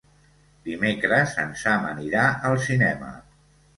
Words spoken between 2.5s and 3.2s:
al cinema.